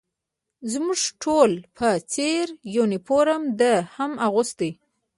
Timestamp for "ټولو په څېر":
1.23-2.45